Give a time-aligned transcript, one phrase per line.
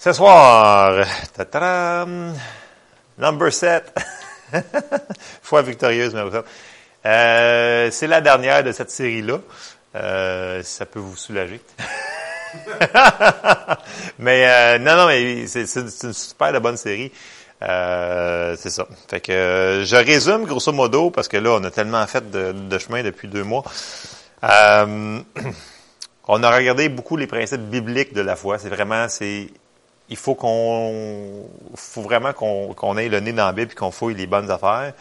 [0.00, 1.04] Ce soir,
[1.36, 2.32] ta-ta-dam,
[3.18, 3.92] number 7,
[5.42, 6.44] foi victorieuse, numéro 7.
[7.04, 9.40] Euh, c'est la dernière de cette série-là.
[9.96, 11.60] Euh, ça peut vous soulager.
[14.20, 17.10] mais euh, non, non, mais c'est, une super de bonne série.
[17.62, 18.86] Euh, c'est ça.
[19.08, 22.78] Fait que je résume grosso modo parce que là, on a tellement fait de, de
[22.78, 23.64] chemin depuis deux mois.
[24.44, 25.18] Euh,
[26.28, 28.60] on a regardé beaucoup les principes bibliques de la foi.
[28.60, 29.48] C'est vraiment, c'est,
[30.10, 33.90] il faut qu'on, faut vraiment qu'on, qu'on ait le nez dans la Bible et qu'on
[33.90, 34.92] fouille les bonnes affaires.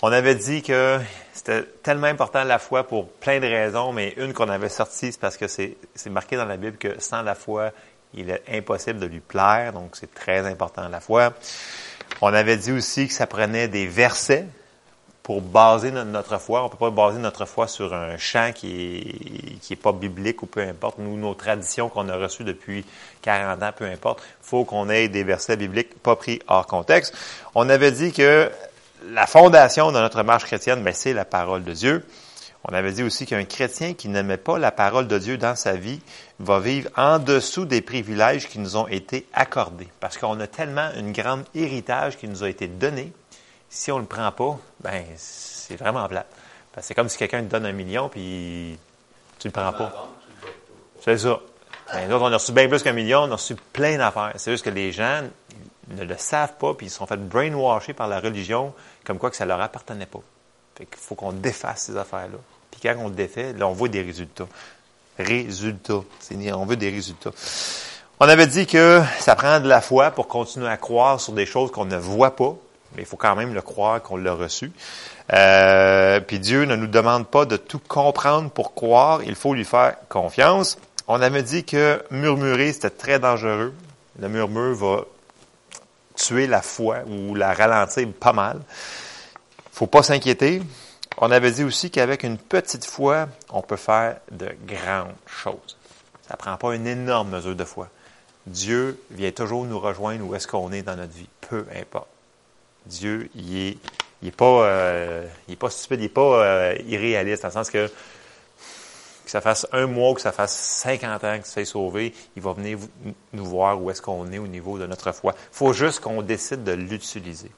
[0.00, 0.98] On avait dit que
[1.32, 5.20] c'était tellement important la foi pour plein de raisons, mais une qu'on avait sortie, c'est
[5.20, 7.72] parce que c'est marqué dans la Bible que sans la foi,
[8.14, 11.32] il est impossible de lui plaire, donc c'est très important la foi.
[12.20, 14.46] On avait dit aussi que ça prenait des versets
[15.28, 16.62] pour baser notre, foi.
[16.62, 19.92] On ne peut pas baser notre foi sur un chant qui est, qui est pas
[19.92, 22.82] biblique ou peu importe, nous, nos traditions qu'on a reçues depuis
[23.20, 24.22] 40 ans, peu importe.
[24.22, 27.14] Il faut qu'on ait des versets bibliques pas pris hors contexte.
[27.54, 28.50] On avait dit que
[29.10, 32.06] la fondation de notre marche chrétienne, ben, c'est la parole de Dieu.
[32.64, 35.74] On avait dit aussi qu'un chrétien qui n'aimait pas la parole de Dieu dans sa
[35.74, 36.00] vie
[36.38, 39.88] va vivre en dessous des privilèges qui nous ont été accordés.
[40.00, 43.12] Parce qu'on a tellement une grande héritage qui nous a été donné.
[43.70, 46.26] Si on ne le prend pas, ben c'est vraiment plat.
[46.80, 48.78] c'est comme si quelqu'un te donne un million puis
[49.38, 50.08] tu ne le prends pas.
[51.04, 51.40] C'est ça.
[51.92, 54.32] Ben, on a reçu bien plus qu'un million, on a reçu plein d'affaires.
[54.36, 55.22] C'est juste que les gens
[55.88, 58.74] ne le savent pas, puis ils sont fait brainwasher par la religion,
[59.04, 60.20] comme quoi que ça leur appartenait pas.
[60.76, 62.38] Fait qu'il faut qu'on défasse ces affaires-là.
[62.70, 64.46] Puis quand on le défait, là, on voit des résultats.
[65.18, 66.02] Résultats.
[66.54, 67.30] On veut des résultats.
[68.20, 71.46] On avait dit que ça prend de la foi pour continuer à croire sur des
[71.46, 72.54] choses qu'on ne voit pas,
[72.94, 74.72] mais il faut quand même le croire qu'on l'a reçu.
[75.32, 79.64] Euh, puis Dieu ne nous demande pas de tout comprendre pour croire, il faut lui
[79.64, 80.78] faire confiance.
[81.06, 83.74] On avait dit que murmurer, c'était très dangereux.
[84.18, 85.04] Le murmure va
[86.14, 88.60] tuer la foi ou la ralentir pas mal.
[89.72, 90.62] faut pas s'inquiéter.
[91.18, 95.76] On avait dit aussi qu'avec une petite foi, on peut faire de grandes choses.
[96.28, 97.88] Ça prend pas une énorme mesure de foi.
[98.46, 102.08] Dieu vient toujours nous rejoindre où est-ce qu'on est dans notre vie, peu importe.
[102.88, 103.78] Dieu, il est,
[104.22, 107.52] il est pas, euh, il est pas stupide, il est pas euh, irréaliste, dans le
[107.52, 107.88] sens que
[109.28, 112.54] que ça fasse un mois, que ça fasse 50 ans que ça sauvé, il va
[112.54, 112.78] venir
[113.34, 115.34] nous voir où est-ce qu'on est au niveau de notre foi.
[115.36, 117.50] Il faut juste qu'on décide de l'utiliser.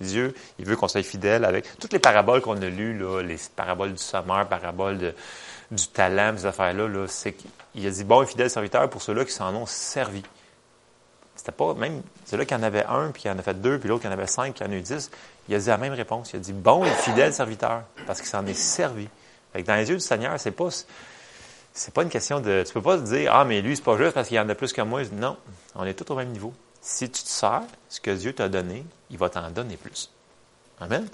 [0.00, 3.36] Dieu, il veut qu'on soit fidèle avec toutes les paraboles qu'on a lues, là, les
[3.54, 5.12] paraboles du sommeur, paraboles
[5.70, 9.32] du talent, ces affaires-là, là, c'est qu'il a dit bon fidèle serviteur pour ceux-là qui
[9.32, 10.22] s'en ont servi.
[11.40, 13.54] C'était pas même, c'est là qu'il y en avait un, puis qu'il en a fait
[13.54, 15.10] deux, puis l'autre qu'il en avait cinq, puis il en a eu dix.
[15.48, 16.34] Il a dit la même réponse.
[16.34, 19.08] Il a dit bon et fidèle serviteur, parce qu'il s'en est servi.
[19.54, 20.68] dans les yeux du Seigneur, c'est pas,
[21.72, 23.96] c'est pas une question de, tu peux pas te dire, ah, mais lui, c'est pas
[23.96, 25.00] juste parce qu'il en a plus que moi.
[25.14, 25.38] Non.
[25.76, 26.52] On est tous au même niveau.
[26.82, 30.10] Si tu te sers ce que Dieu t'a donné, il va t'en donner plus.
[30.78, 31.08] Amen.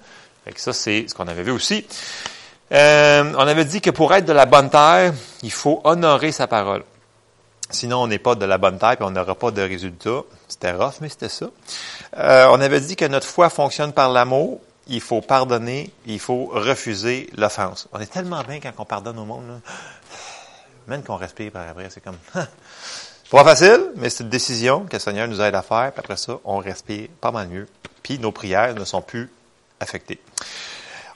[0.44, 1.86] Fait ça, c'est ce qu'on avait vu aussi.
[2.72, 6.48] Euh, on avait dit que pour être de la bonne terre, il faut honorer sa
[6.48, 6.82] parole.
[7.70, 10.22] Sinon, on n'est pas de la bonne terre et on n'aura pas de résultat.
[10.48, 11.46] C'était rough, mais c'était ça.
[12.16, 14.60] Euh, on avait dit que notre foi fonctionne par l'amour.
[14.88, 17.88] Il faut pardonner, il faut refuser l'offense.
[17.92, 19.48] On est tellement bien quand on pardonne au monde.
[19.48, 19.54] Là.
[20.86, 22.18] Même qu'on respire par après, c'est comme...
[23.30, 25.90] Pas facile, mais c'est une décision que le Seigneur nous aide à faire.
[25.90, 27.66] Puis après ça, on respire pas mal mieux.
[28.04, 29.28] Puis nos prières ne sont plus
[29.80, 30.20] affectées.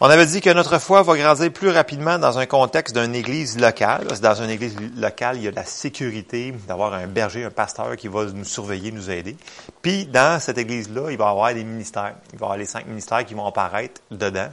[0.03, 3.59] On avait dit que notre foi va grandir plus rapidement dans un contexte d'une église
[3.59, 4.07] locale.
[4.23, 8.09] Dans une église locale, il y a la sécurité d'avoir un berger, un pasteur qui
[8.09, 9.37] va nous surveiller, nous aider.
[9.83, 12.15] Puis dans cette église-là, il va y avoir des ministères.
[12.33, 14.49] Il va y avoir les cinq ministères qui vont apparaître dedans,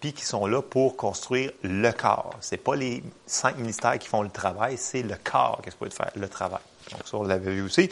[0.00, 2.34] puis qui sont là pour construire le corps.
[2.40, 6.10] C'est pas les cinq ministères qui font le travail, c'est le corps qui peut faire
[6.16, 6.58] le travail.
[6.90, 7.88] Donc ça, on l'avait vu aussi.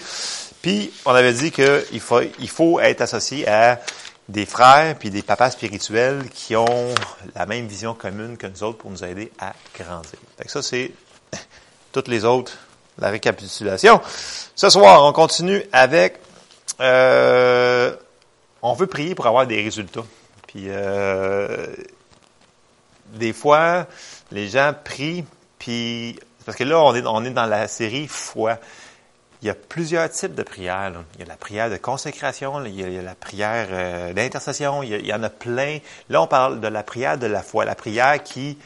[0.61, 3.81] Puis, on avait dit qu'il faut, il faut être associé à
[4.29, 6.95] des frères puis des papas spirituels qui ont
[7.35, 10.19] la même vision commune que nous autres pour nous aider à grandir.
[10.39, 10.93] Fait ça, c'est
[11.93, 12.59] toutes les autres,
[12.99, 14.01] la récapitulation.
[14.55, 16.21] Ce soir, on continue avec...
[16.81, 17.95] Euh,
[18.63, 20.05] on veut prier pour avoir des résultats.
[20.49, 21.67] Puis, euh,
[23.15, 23.87] des fois,
[24.33, 25.25] les gens prient,
[25.59, 26.19] puis...
[26.45, 28.59] Parce que là, on est, on est dans la série foi.
[29.43, 30.93] Il y a plusieurs types de prières.
[31.15, 35.07] Il y a la prière de consécration, il, y a, la prière euh, d'intercession, il,
[35.07, 35.79] y, en a plein.
[36.09, 38.59] Là, on parle de la prière de la foi, la prière qui,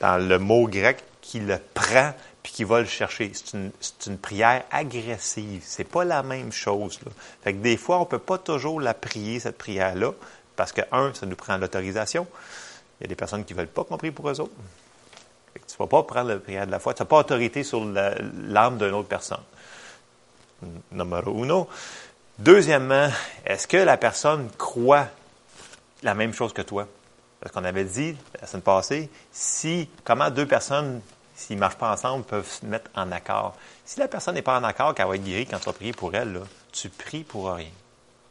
[0.00, 2.12] dans le mot grec, qui le prend
[2.42, 3.30] puis qui va le chercher.
[3.34, 3.70] C'est une,
[4.06, 5.62] une, prière agressive.
[5.64, 6.98] C'est pas la même chose.
[7.04, 7.12] Là.
[7.42, 10.12] Fait que des fois, on peut pas toujours la prier, cette prière-là,
[10.56, 12.26] parce que, un, ça nous prend l'autorisation.
[13.00, 14.52] Il y a des personnes qui veulent pas qu'on prie pour eux autres.
[15.54, 16.94] tu ne vas pas prendre la prière de la foi.
[16.94, 19.42] Tu n'as pas autorité sur l'âme d'une autre personne.
[20.92, 21.68] Numéro uno.
[22.38, 23.08] Deuxièmement,
[23.44, 25.06] est-ce que la personne croit
[26.02, 26.86] la même chose que toi?
[27.40, 31.00] Parce qu'on avait dit la semaine passée, si, comment deux personnes,
[31.34, 33.56] s'ils ne marchent pas ensemble, peuvent se mettre en accord?
[33.84, 35.92] Si la personne n'est pas en accord qu'elle va être guérie quand tu vas prier
[35.92, 36.40] pour elle,
[36.72, 37.70] tu pries pour rien.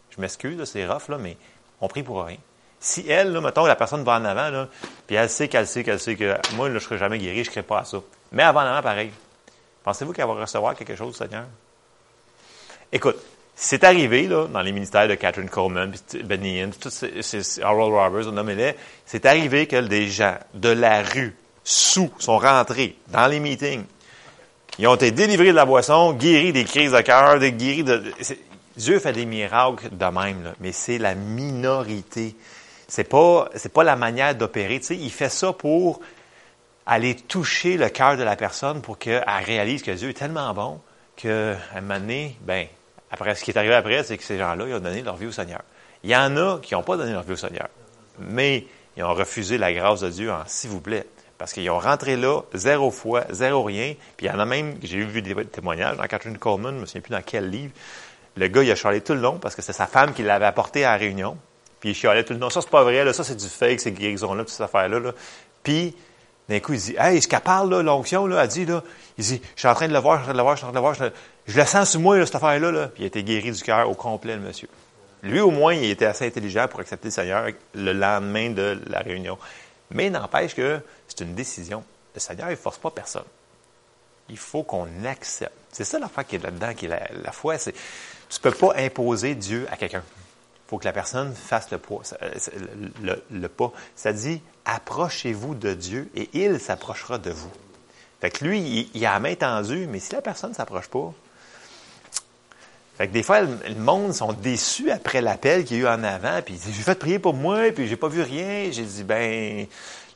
[0.09, 1.37] Je m'excuse, c'est rough, là, mais
[1.79, 2.37] on prie pour rien.
[2.79, 4.67] Si elle, là, mettons, la personne va en avant,
[5.05, 7.43] puis elle sait qu'elle sait qu'elle sait que moi, là, je ne serai jamais guéri,
[7.43, 7.99] je ne crée pas à ça.
[8.31, 9.11] Mais avant en avant, pareil.
[9.83, 11.45] Pensez-vous qu'elle va recevoir quelque chose, Seigneur?
[12.91, 13.17] Écoute,
[13.55, 15.93] c'est arrivé là, dans les ministères de Catherine Coleman,
[16.23, 18.75] Benny Hinn, tous ces, Oral Roberts, on les
[19.05, 23.83] c'est arrivé que des gens de la rue, sous, sont rentrés dans les meetings.
[24.79, 28.03] Ils ont été délivrés de la boisson, guéris des crises de cœur, guéris de...
[28.77, 32.35] Dieu fait des miracles de même, là, mais c'est la minorité.
[32.87, 34.79] C'est pas, c'est pas la manière d'opérer.
[34.79, 35.99] Tu sais, il fait ça pour
[36.85, 40.79] aller toucher le cœur de la personne pour qu'elle réalise que Dieu est tellement bon
[41.15, 42.67] qu'à un moment donné, ben,
[43.11, 45.27] après, ce qui est arrivé après, c'est que ces gens-là, ils ont donné leur vie
[45.27, 45.61] au Seigneur.
[46.03, 47.69] Il y en a qui n'ont pas donné leur vie au Seigneur,
[48.19, 48.65] mais
[48.95, 51.05] ils ont refusé la grâce de Dieu en s'il vous plaît.
[51.37, 53.93] Parce qu'ils ont rentré là, zéro foi, zéro rien.
[54.15, 56.81] Puis il y en a même, j'ai vu des témoignages dans Catherine Coleman, je ne
[56.81, 57.73] me souviens plus dans quel livre.
[58.35, 60.45] Le gars, il a chialé tout le long parce que c'est sa femme qui l'avait
[60.45, 61.37] apporté à la réunion.
[61.79, 62.49] Puis il chialait tout le long.
[62.49, 63.13] Ça, c'est pas vrai, là.
[63.13, 65.11] Ça, c'est du fake, ces guérisons-là, toutes ces affaires-là, là.
[65.61, 65.95] Puis,
[66.49, 68.83] d'un coup, il dit, hey, ce qu'elle parle, l'onction, là, elle dit, là,
[69.17, 70.43] il dit, je suis en train de le voir, je suis en train de le
[70.43, 71.11] voir, je suis en train de le voir,
[71.47, 72.87] je, le sens sur moi, cette affaire-là, là.
[72.87, 74.69] Puis il a été guéri du cœur au complet, le monsieur.
[75.23, 78.99] Lui, au moins, il était assez intelligent pour accepter le Seigneur le lendemain de la
[78.99, 79.37] réunion.
[79.91, 81.83] Mais il n'empêche que c'est une décision.
[82.13, 83.23] Le Seigneur, il ne force pas personne.
[84.29, 85.53] Il faut qu'on accepte.
[85.71, 86.89] C'est ça l'affaire qui est là-dedans, qui est
[87.23, 87.57] la, foi.
[87.57, 90.03] C'est, tu ne peux pas imposer Dieu à quelqu'un.
[90.05, 92.01] Il faut que la personne fasse le, poids,
[93.31, 93.71] le, pas.
[93.95, 97.51] Ça dit, approchez-vous de Dieu et il s'approchera de vous.
[98.19, 101.13] Fait que lui, il, a la main tendue, mais si la personne ne s'approche pas,
[102.97, 106.03] fait que des fois, le, monde sont déçus après l'appel qu'il y a eu en
[106.03, 108.71] avant, puis j'ai fait prier pour moi, puis j'ai pas vu rien.
[108.71, 109.67] J'ai dit, ben,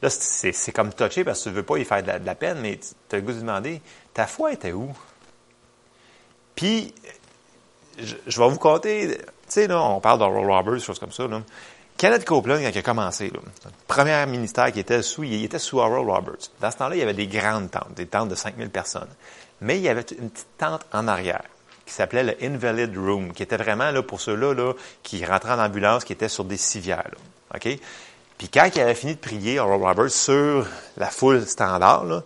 [0.02, 2.80] là, c'est comme touché parce que tu veux pas y faire de la, peine, mais
[3.08, 3.84] tu as le goût de demander,
[4.16, 4.90] ta foi était où?
[6.56, 6.92] Puis,
[8.00, 11.40] je, vais vous compter, tu sais, là, on parle d'Oral Roberts, choses comme ça, là.
[11.98, 15.60] Kenneth Copeland, quand il a commencé, là, le premier ministère qui était sous, il était
[15.60, 16.50] sous Oral Roberts.
[16.60, 19.10] Dans ce temps-là, il y avait des grandes tentes, des tentes de 5000 personnes.
[19.60, 21.44] Mais il y avait une petite tente en arrière
[21.92, 24.74] qui s'appelait le Invalid Room, qui était vraiment là pour ceux-là là,
[25.04, 27.12] qui rentraient en ambulance, qui étaient sur des civières.
[27.54, 27.68] OK?
[28.38, 30.66] Puis quand il avait fini de prier, Oral Roberts, sur
[30.96, 32.24] la foule standard,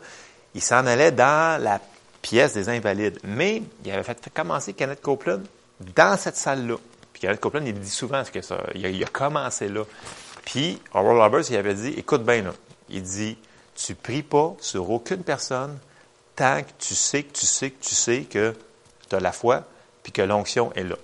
[0.54, 1.82] il s'en allait dans la
[2.22, 3.18] pièce des invalides.
[3.24, 5.42] Mais il avait fait commencer Kenneth Copeland
[5.96, 6.76] dans cette salle-là.
[7.12, 8.62] Puis Kenneth Copeland, il dit souvent que ça.
[8.76, 9.84] Il a, commencé là.
[10.46, 12.54] Puis Oral Roberts, il avait dit, écoute bien là.
[12.90, 13.36] Il dit,
[13.74, 15.80] tu pries pas sur aucune personne
[16.36, 18.54] tant que tu sais que tu sais que tu sais que
[19.10, 19.64] tu as la foi,
[20.04, 20.96] puis que l'onction est là.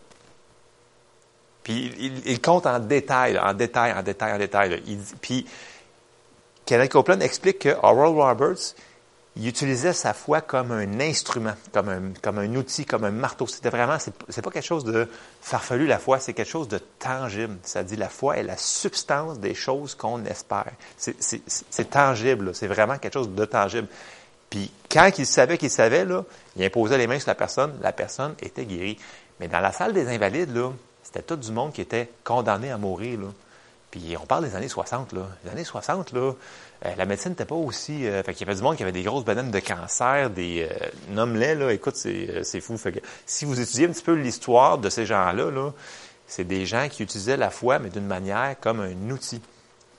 [1.64, 1.94] Puis
[2.26, 4.82] il, compte en détail, en détail, en détail, en détail.
[5.22, 5.46] puis
[6.66, 8.76] Kenneth Copeland explique que Oral Roberts,
[9.38, 13.48] il utilisait sa foi comme un instrument, comme un, comme un outil, comme un marteau.
[13.48, 15.08] C'était vraiment, c'est pas quelque chose de
[15.42, 17.58] farfelu, la foi, c'est quelque chose de tangible.
[17.64, 20.72] Ça dit la foi est la substance des choses qu'on espère.
[20.98, 23.88] C'est tangible, c'est vraiment quelque chose de tangible.
[24.52, 26.24] Puis quand il savait qu'il savait, là,
[26.56, 29.00] il imposait les mains sur la personne, la personne était guérie.
[29.40, 30.72] Mais dans la salle des invalides, là,
[31.02, 33.20] c'était tout du monde qui était condamné à mourir.
[33.22, 33.28] Là.
[33.90, 35.22] Puis on parle des années 60, là.
[35.44, 36.34] Les années 60, là,
[36.86, 38.06] euh, la médecine n'était pas aussi.
[38.06, 40.70] Euh, fait qu'il y avait du monde qui avait des grosses bananes de cancer, des
[41.16, 41.74] euh, là.
[41.74, 42.78] Écoute, c'est, euh, c'est fou.
[42.78, 45.72] Fait que, si vous étudiez un petit peu l'histoire de ces gens-là, là,
[46.28, 49.42] c'est des gens qui utilisaient la foi, mais d'une manière comme un outil.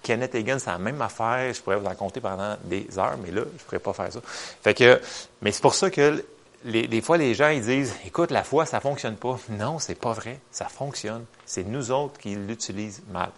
[0.03, 1.53] Kenneth Hagan, c'est la même affaire.
[1.53, 4.21] Je pourrais vous en compter pendant des heures, mais là, je pourrais pas faire ça.
[4.63, 5.01] Fait que,
[5.41, 6.25] mais c'est pour ça que
[6.65, 9.39] les, des fois, les gens, ils disent, écoute, la foi, ça fonctionne pas.
[9.49, 10.39] Non, c'est pas vrai.
[10.51, 11.25] Ça fonctionne.
[11.47, 13.31] C'est nous autres qui l'utilisent mal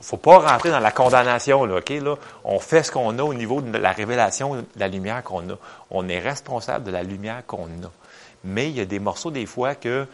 [0.00, 1.90] faut pas rentrer dans la condamnation, là, OK?
[1.90, 5.48] Là, on fait ce qu'on a au niveau de la révélation de la lumière qu'on
[5.50, 5.54] a.
[5.90, 7.90] On est responsable de la lumière qu'on a.
[8.44, 10.06] Mais il y a des morceaux, des fois, que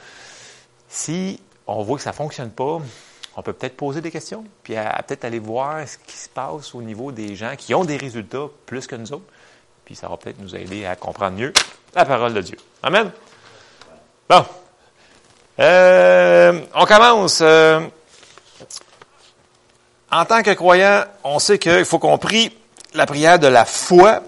[0.89, 2.81] si on voit que ça fonctionne pas,
[3.37, 4.75] on peut peut-être poser des questions, puis
[5.07, 8.47] peut-être aller voir ce qui se passe au niveau des gens qui ont des résultats
[8.65, 9.27] plus que nous autres.
[9.85, 11.53] Puis ça va peut-être nous aider à comprendre mieux
[11.95, 12.57] la parole de Dieu.
[12.83, 13.11] Amen?
[14.29, 14.45] Bon.
[15.61, 17.41] Euh, on commence.
[17.43, 17.81] Euh,
[20.11, 22.57] en tant que croyant, on sait qu'il faut qu'on prie
[22.95, 24.23] la prière de la foi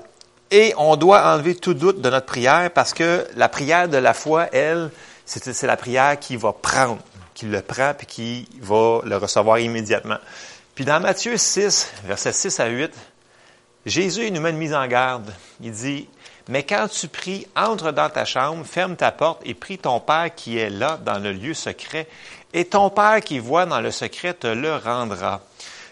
[0.50, 4.12] et on doit enlever tout doute de notre prière parce que la prière de la
[4.12, 4.90] foi, elle,
[5.28, 6.98] c'est la prière qui va prendre,
[7.34, 10.16] qui le prend puis qui va le recevoir immédiatement.
[10.74, 12.92] Puis dans Matthieu 6, versets 6 à 8,
[13.84, 15.32] Jésus il nous met une mise en garde.
[15.60, 16.08] Il dit,
[16.48, 20.34] mais quand tu pries, entre dans ta chambre, ferme ta porte et prie ton Père
[20.34, 22.08] qui est là dans le lieu secret,
[22.54, 25.42] et ton Père qui voit dans le secret te le rendra.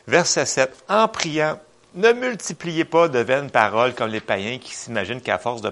[0.06, 0.84] Verset 7.
[0.88, 1.60] En priant,
[1.94, 5.70] ne multipliez pas de vaines paroles comme les païens qui s'imaginent qu'à force de,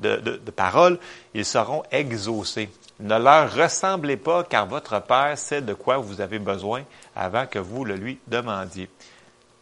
[0.00, 0.98] de paroles,
[1.34, 2.68] ils seront exaucés.
[3.00, 6.84] Ne leur ressemblez pas, car votre Père sait de quoi vous avez besoin
[7.16, 8.86] avant que vous le lui demandiez.
[8.86, 9.06] Tu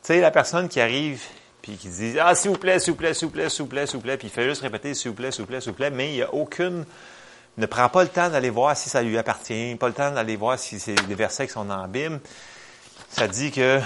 [0.03, 1.23] sais, la personne qui arrive
[1.63, 3.69] puis qui dit Ah, s'il vous plaît, s'il vous plaît, s'il vous plaît, s'il vous
[3.69, 5.61] plaît, s'il vous plaît, puis il fait juste répéter s'il vous plaît, s'il vous plaît,
[5.61, 6.85] s'il vous plaît, mais il n'y a aucune.
[7.57, 10.37] Ne prend pas le temps d'aller voir si ça lui appartient, pas le temps d'aller
[10.37, 12.21] voir si c'est des versets qui sont la Bible.
[13.11, 13.81] Ça dit que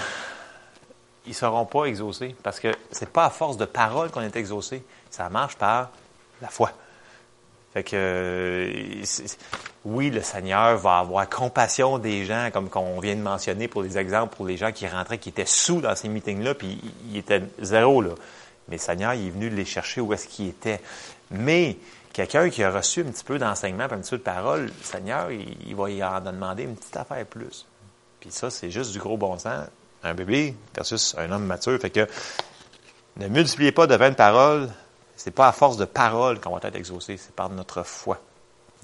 [1.25, 4.83] ils seront pas exaucés parce que c'est pas à force de paroles qu'on est exaucé,
[5.09, 5.89] ça marche par
[6.41, 6.71] la foi.
[7.73, 9.03] Fait que euh,
[9.83, 13.97] oui, le Seigneur va avoir compassion des gens, comme qu'on vient de mentionner pour les
[13.97, 17.41] exemples, pour les gens qui rentraient, qui étaient sous dans ces meetings-là, puis ils étaient
[17.59, 18.11] zéro là.
[18.67, 20.79] Mais le Seigneur, il est venu les chercher où est-ce qu'ils étaient.
[21.31, 21.77] Mais
[22.13, 25.31] quelqu'un qui a reçu un petit peu d'enseignement, un petit peu de parole, le Seigneur,
[25.31, 27.65] il, va y en demander une petite affaire plus.
[28.19, 29.67] Puis ça, c'est juste du gros bon sens.
[30.03, 31.79] Un bébé versus un homme mature.
[31.79, 32.07] Fait que
[33.17, 34.69] ne multipliez pas de vaines paroles,
[35.15, 38.19] c'est pas à force de paroles qu'on va être exaucé, c'est par notre foi.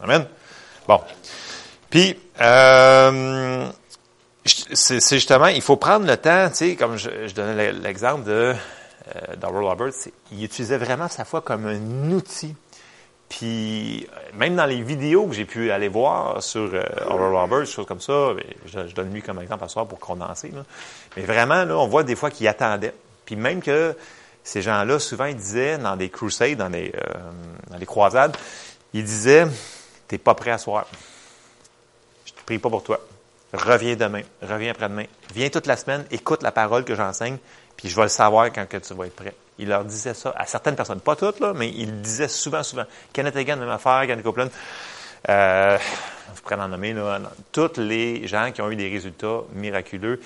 [0.01, 0.25] Amen.
[0.87, 1.01] Bon.
[1.89, 3.67] Puis, euh,
[4.45, 8.53] c'est justement, il faut prendre le temps, tu sais, comme je, donnais l'exemple de
[9.15, 12.55] euh, Roberts, il utilisait vraiment sa foi comme un outil.
[13.27, 18.01] Puis, même dans les vidéos que j'ai pu aller voir sur euh, Roberts, choses comme
[18.01, 18.33] ça,
[18.65, 20.51] je, donne lui comme exemple à soir pour condenser,
[21.15, 22.93] mais vraiment, là, on voit des fois qu'il attendait.
[23.25, 23.95] Puis même que
[24.43, 27.13] ces gens-là, souvent, ils disaient dans des crusades, dans les, euh,
[27.69, 28.35] dans les croisades,
[28.93, 29.45] ils disaient,
[30.07, 30.87] t'es pas prêt à soir.
[32.25, 32.99] Je te prie pas pour toi.
[33.53, 35.05] Reviens demain, reviens après-demain.
[35.33, 37.37] Viens toute la semaine, écoute la parole que j'enseigne,
[37.75, 39.35] puis je vais le savoir quand que tu vas être prêt.
[39.57, 42.85] Il leur disait ça à certaines personnes, pas toutes, mais il le disait souvent, souvent.
[43.11, 44.49] Kenneth Hagan, même affaire, Kenneth Copeland.
[45.27, 45.77] Euh,
[46.33, 47.19] vous pourrez en nommer, là,
[47.51, 50.21] tous les gens qui ont eu des résultats miraculeux,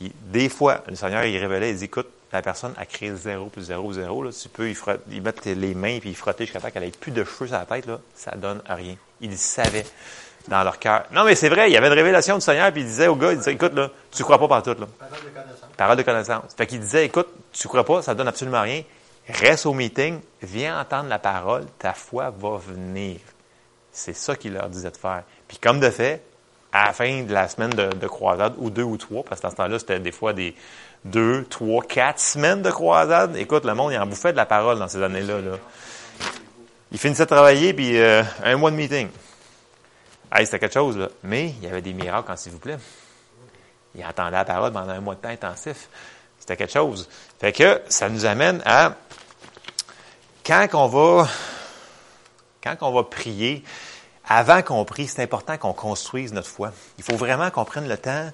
[0.00, 3.62] des fois, le Seigneur, il révélait, il dit, écoute, la personne a créé zéro plus
[3.62, 4.22] zéro, zéro.
[4.22, 4.30] Là.
[4.30, 7.24] Tu peux y, mettre les mains puis y frotter jusqu'à temps qu'elle ait plus de
[7.24, 7.86] cheveux sur la tête.
[7.86, 7.98] Là.
[8.14, 8.96] Ça donne rien.
[9.20, 9.86] Ils savaient
[10.48, 11.04] dans leur cœur.
[11.12, 13.16] Non, mais c'est vrai, il y avait une révélation du Seigneur, puis il disait au
[13.16, 14.86] gars, il disait, écoute, là, tu crois pas par tout, là.
[14.98, 15.70] Parole de connaissance.
[15.76, 16.54] Parole de connaissance.
[16.56, 18.82] Fait qu'il disait, écoute, tu crois pas, ça donne absolument rien.
[19.28, 23.18] Reste au meeting, viens entendre la parole, ta foi va venir.
[23.92, 25.24] C'est ça qu'il leur disait de faire.
[25.46, 26.22] Puis comme de fait,
[26.72, 29.46] à la fin de la semaine de, de croisade, ou deux ou trois, parce que
[29.46, 30.54] dans ce temps-là, c'était des fois des,
[31.04, 33.36] deux, trois, quatre semaines de croisade.
[33.36, 35.40] Écoute, le monde, il en bouffait de la parole dans ces années-là.
[35.40, 35.56] Là.
[36.92, 39.08] Il finissait de travailler, puis euh, un mois de meeting.
[40.32, 41.08] Hey, c'était quelque chose, là.
[41.22, 42.78] Mais il y avait des miracles, s'il vous plaît.
[43.94, 45.88] Il entendait la parole pendant un mois de temps intensif.
[46.38, 47.08] C'était quelque chose.
[47.40, 48.94] Fait que ça nous amène à
[50.44, 51.28] quand on va
[52.62, 53.64] quand on va prier,
[54.28, 56.72] avant qu'on prie, c'est important qu'on construise notre foi.
[56.98, 58.30] Il faut vraiment qu'on prenne le temps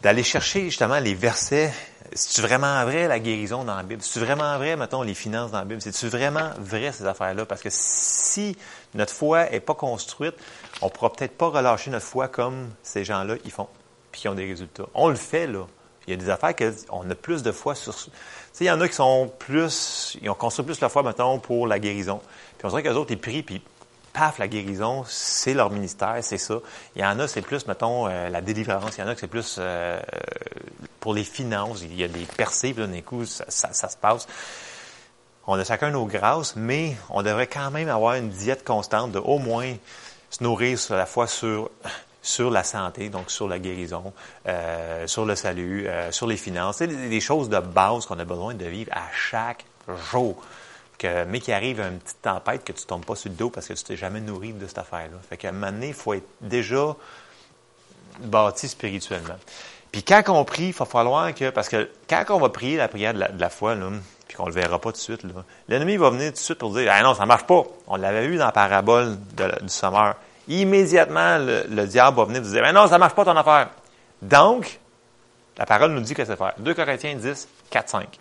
[0.00, 1.72] d'aller chercher justement les versets
[2.12, 4.02] c'est-tu vraiment vrai la guérison dans la Bible?
[4.02, 5.80] C'est-tu vraiment vrai, mettons, les finances dans la Bible?
[5.80, 7.46] C'est-tu vraiment vrai ces affaires-là?
[7.46, 8.56] Parce que si
[8.94, 10.34] notre foi est pas construite,
[10.82, 13.68] on pourra peut-être pas relâcher notre foi comme ces gens-là, ils font,
[14.12, 14.86] puis qui ont des résultats.
[14.94, 15.66] On le fait, là.
[16.06, 17.94] Il y a des affaires qu'on a plus de foi sur.
[17.94, 18.10] Tu
[18.52, 21.38] sais, il y en a qui sont plus, ils ont construit plus la foi, mettons,
[21.38, 22.20] pour la guérison.
[22.56, 23.62] Puis on dirait qu'eux autres, ils prient, puis
[24.18, 26.56] paf, la guérison, c'est leur ministère, c'est ça.
[26.96, 28.96] Il y en a, c'est plus, mettons, euh, la délivrance.
[28.96, 30.00] Il y en a que c'est plus euh,
[30.98, 31.82] pour les finances.
[31.82, 34.26] Il y a des percées, puis d'un coup, ça, ça, se passe.
[35.46, 39.18] On a chacun nos grâces, mais on devrait quand même avoir une diète constante de
[39.18, 39.74] au moins
[40.30, 41.70] se nourrir à la fois sur
[42.20, 44.12] sur la santé, donc sur la guérison,
[44.46, 46.78] euh, sur le salut, sur les finances.
[46.78, 49.64] C'est des choses de base qu'on a besoin de vivre à chaque
[50.10, 50.36] jour
[51.04, 53.68] mais qu'il arrive une petite tempête, que tu ne tombes pas sur le dos parce
[53.68, 55.18] que tu t'es jamais nourri de cette affaire-là.
[55.28, 56.96] Fait qu'à un moment donné, il faut être déjà
[58.20, 59.36] bâti spirituellement.
[59.92, 62.88] Puis quand on prie, il va falloir que, parce que quand on va prier la
[62.88, 63.74] prière de la, foi,
[64.26, 65.22] puis qu'on le verra pas tout de suite,
[65.68, 67.64] l'ennemi va venir tout de suite pour dire, ah non, ça marche pas.
[67.86, 69.16] On l'avait vu dans la parabole
[69.62, 70.16] du sommeur.
[70.48, 73.70] Immédiatement, le, diable va venir vous dire, ah non, ça marche pas ton affaire.
[74.20, 74.78] Donc,
[75.56, 76.54] la parole nous dit que c'est faire.
[76.58, 78.18] 2 Corinthiens 10, 4, 5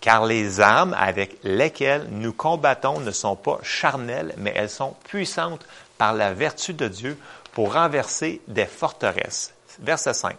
[0.00, 5.64] car les armes avec lesquelles nous combattons ne sont pas charnelles, mais elles sont puissantes
[5.98, 7.18] par la vertu de Dieu
[7.52, 9.52] pour renverser des forteresses.
[9.80, 10.36] Verset 5.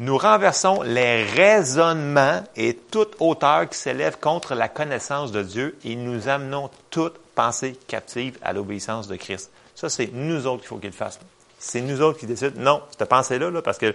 [0.00, 5.94] Nous renversons les raisonnements et toute hauteur qui s'élève contre la connaissance de Dieu et
[5.94, 9.50] nous amenons toute pensée captive à l'obéissance de Christ.
[9.74, 11.20] Ça, c'est nous autres qu'il faut qu'il fasse.
[11.58, 12.58] C'est nous autres qui décident.
[12.58, 13.94] Non, cette pensée-là, là, parce que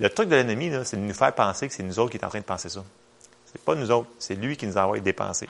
[0.00, 2.26] le truc de l'ennemi, c'est de nous faire penser que c'est nous autres qui sommes
[2.26, 2.84] en train de penser ça.
[3.52, 5.48] C'est pas nous autres, c'est lui qui nous envoie des pensées.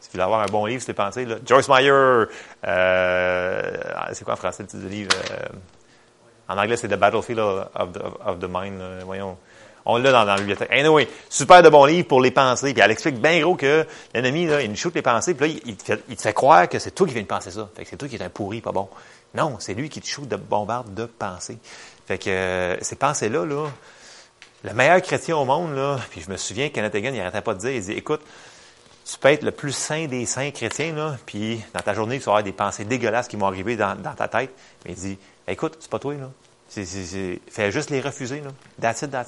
[0.00, 1.24] Si vous voulez avoir un bon livre, c'est des pensées.
[1.24, 1.36] Là.
[1.44, 3.76] Joyce Meyer, euh,
[4.12, 5.10] c'est quoi en français le titre du livre?
[5.30, 5.48] Euh,
[6.48, 8.80] en anglais, c'est The Battlefield of the, Mind.
[9.04, 9.36] voyons.
[9.84, 10.70] On l'a dans, la bibliothèque.
[10.70, 12.72] Anyway, super de bon livre pour les pensées.
[12.72, 15.60] Puis elle explique bien gros que l'ennemi, là, il nous shoot les pensées, puis là,
[15.64, 17.68] il, te fait, croire que c'est toi qui viens de penser ça.
[17.74, 18.88] Fait que c'est toi qui es un pourri, pas bon.
[19.34, 21.58] Non, c'est lui qui te shoot de bombarde de pensées.
[22.06, 23.66] Fait que euh, ces pensées-là, là,
[24.64, 27.54] le meilleur chrétien au monde, là, puis je me souviens que Hagan, il n'arrêtait pas
[27.54, 28.20] de dire, il dit, écoute,
[29.04, 32.24] tu peux être le plus saint des saints chrétiens, là, puis dans ta journée, tu
[32.24, 34.50] vas avoir des pensées dégueulasses qui vont arriver dans, ta tête.
[34.84, 36.30] Mais il dit, écoute, c'est pas toi, là.
[36.68, 38.50] Fais juste les refuser, là.
[38.80, 39.24] That's it, là.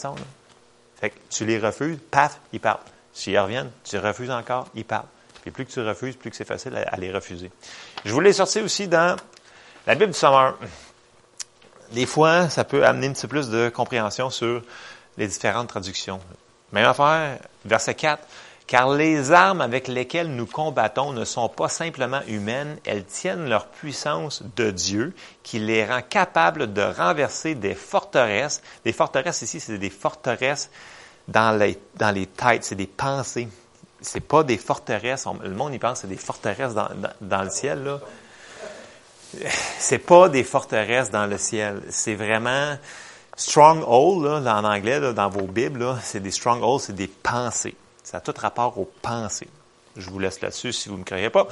[1.01, 2.87] Fait que tu les refuses, paf, ils partent.
[3.15, 5.09] S'ils reviennent, tu refuses encore, ils partent.
[5.41, 7.51] Puis plus que tu refuses, plus que c'est facile à, les refuser.
[8.05, 9.17] Je voulais sortir aussi dans
[9.87, 10.59] la Bible du Sommeur.
[11.93, 14.63] Des fois, ça peut amener un petit peu plus de compréhension sur
[15.21, 16.19] les différentes traductions.
[16.73, 18.27] Même affaire, verset 4.
[18.67, 23.67] Car les armes avec lesquelles nous combattons ne sont pas simplement humaines, elles tiennent leur
[23.67, 25.13] puissance de Dieu
[25.43, 28.63] qui les rend capables de renverser des forteresses.
[28.85, 30.71] Des forteresses ici, c'est des forteresses
[31.29, 31.77] dans les,
[32.27, 33.49] têtes, c'est des pensées.
[34.01, 36.89] C'est pas des forteresses, le monde y pense, c'est des forteresses dans,
[37.21, 38.01] dans, le ciel, là.
[39.79, 41.83] C'est pas des forteresses dans le ciel.
[41.91, 42.77] C'est vraiment
[43.41, 47.75] stronghold, là, en anglais, dans vos Bibles, c'est des strongholds, c'est des pensées.
[48.03, 49.49] Ça a tout rapport aux pensées.
[49.97, 51.49] Je vous laisse là-dessus si vous ne me croyez pas.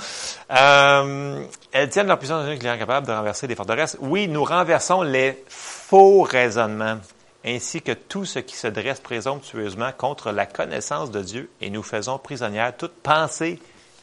[0.52, 3.97] Euh, elles tiennent leur puissance est capable de renverser des forteresses.
[4.00, 6.99] Oui, nous renversons les faux raisonnements
[7.45, 11.83] ainsi que tout ce qui se dresse présomptueusement contre la connaissance de Dieu et nous
[11.83, 13.61] faisons prisonnière toute pensée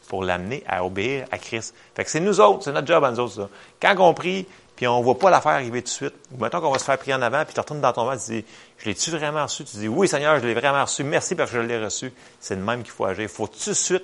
[0.07, 1.73] pour l'amener à obéir à Christ.
[1.95, 3.35] Fait que c'est nous autres, c'est notre job à nous autres.
[3.35, 3.49] Ça.
[3.81, 6.13] Quand on prie, puis on voit pas l'affaire arriver tout de suite.
[6.31, 8.23] Ou mettons qu'on va se faire prier en avant, puis tu retournes dans ton ventre,
[8.25, 8.45] tu dis,
[8.77, 9.63] je l'ai-tu vraiment reçu?
[9.63, 11.03] Tu dis, oui, Seigneur, je l'ai vraiment reçu.
[11.03, 12.11] Merci parce que je l'ai reçu.
[12.39, 13.23] C'est le même qu'il faut agir.
[13.23, 14.03] Il faut tout de suite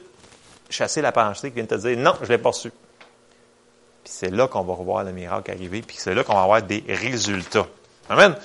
[0.70, 2.72] chasser la pensée qui vient te dire, non, je l'ai pas reçu.
[4.04, 6.62] Puis c'est là qu'on va revoir le miracle arriver, puis c'est là qu'on va avoir
[6.62, 7.68] des résultats.
[8.10, 8.36] Amen.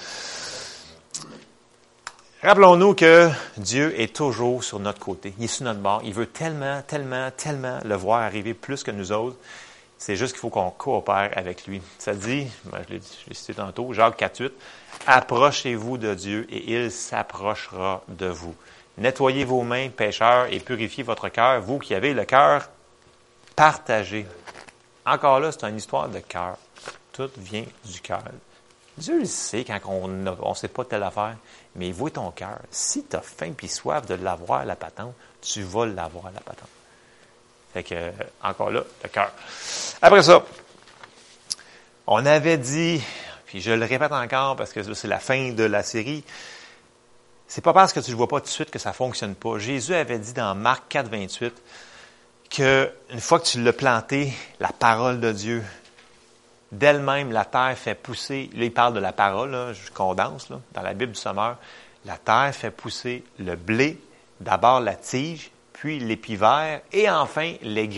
[2.42, 5.34] Rappelons-nous que Dieu est toujours sur notre côté.
[5.38, 6.02] Il est sur notre bord.
[6.04, 9.36] Il veut tellement, tellement, tellement le voir arriver plus que nous autres.
[9.98, 11.80] C'est juste qu'il faut qu'on coopère avec lui.
[11.98, 14.50] Ça dit, ben, je l'ai cité tantôt, Jacques 4.8,
[15.06, 18.54] Approchez-vous de Dieu et il s'approchera de vous.
[18.98, 22.70] Nettoyez vos mains, pécheurs, et purifiez votre cœur, vous qui avez le cœur
[23.54, 24.26] partagé.
[25.04, 26.56] Encore là, c'est une histoire de cœur.
[27.12, 28.22] Tout vient du cœur.
[28.96, 31.37] Dieu le sait quand on ne sait pas telle affaire,
[31.74, 32.59] mais il voit ton cœur.
[32.70, 36.68] Si tu as faim et soif de l'avoir, la patente, tu vas l'avoir, la patente.
[37.76, 38.10] Fait que,
[38.42, 39.30] encore là, le cœur.
[40.00, 40.42] Après ça,
[42.06, 43.02] on avait dit,
[43.44, 46.24] puis je le répète encore parce que c'est la fin de la série,
[47.46, 49.58] c'est pas parce que tu ne vois pas tout de suite que ça fonctionne pas.
[49.58, 51.62] Jésus avait dit dans Marc 4, 28
[52.48, 55.62] que une fois que tu l'as planté, la parole de Dieu,
[56.72, 60.94] d'elle-même, la terre fait pousser, là il parle de la parole, je condense, dans la
[60.94, 61.58] Bible du Sommeur,
[62.06, 64.00] la terre fait pousser le blé,
[64.40, 65.50] d'abord la tige,
[65.87, 67.88] puis l'épi vert, et enfin les,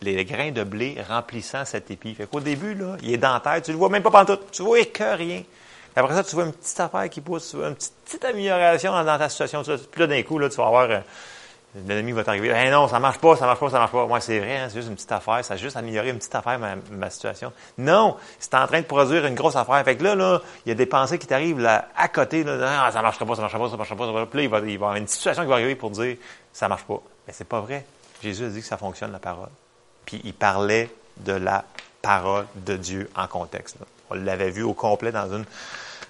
[0.00, 2.14] les grains de blé remplissant cet épi.
[2.16, 4.84] Fait qu'au début, là, il est terre, tu le vois même pas tout, tu vois
[4.86, 5.44] que rien.
[5.94, 9.18] après ça, tu vois une petite affaire qui pousse, tu vois une petite, amélioration dans
[9.18, 9.62] ta situation.
[9.62, 10.90] Puis là, d'un coup, là, tu vas avoir...
[10.90, 10.98] Euh,
[11.86, 12.48] l'ennemi va t'arriver.
[12.48, 14.04] Hey, non, ça marche pas, ça marche pas, ça marche pas.
[14.04, 15.44] Moi, c'est vrai, hein, c'est juste une petite affaire.
[15.44, 17.52] Ça a juste amélioré une petite affaire, ma, situation.
[17.78, 19.82] Non, c'est en train de produire une grosse affaire.
[19.84, 22.42] Fait que là, là, il y a des pensées qui t'arrivent là, à côté.
[22.42, 23.70] Là, ah, ça pas, ça marchera pas, ça marchera pas.
[23.70, 24.26] Ça marchera pas.
[24.26, 26.16] Puis là, il va, il va y avoir une situation qui va arriver pour dire,
[26.52, 27.00] ça marche pas.
[27.26, 27.84] Mais c'est pas vrai.
[28.22, 29.48] Jésus a dit que ça fonctionne, la parole.
[30.04, 31.64] Puis il parlait de la
[32.00, 33.76] parole de Dieu en contexte.
[34.10, 35.44] On l'avait vu au complet dans une,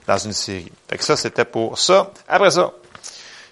[0.06, 0.72] dans une série.
[0.88, 2.12] Fait que ça, c'était pour ça.
[2.28, 2.72] Après ça,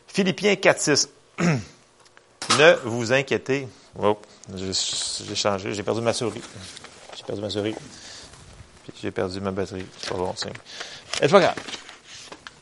[0.09, 1.09] Philippiens 4, 6.
[1.39, 3.69] ne vous inquiétez.
[3.99, 4.19] Oh,
[4.55, 6.43] j'ai changé, j'ai perdu ma souris.
[7.17, 7.75] J'ai perdu ma souris.
[8.85, 9.87] Puis j'ai perdu ma batterie.
[10.01, 10.53] C'est pas bon signe.
[11.21, 11.55] Et pas grave.